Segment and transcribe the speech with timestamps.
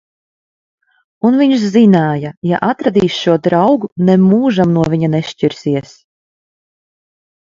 [1.29, 5.95] Un viņš zināja: ja atradīs šo draugu, nemūžam no viņa nešķirsies.